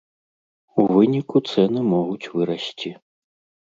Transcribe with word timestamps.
У 0.79 0.85
выніку 0.95 1.43
цэны 1.51 1.87
могуць 1.93 2.29
вырасці. 2.35 2.99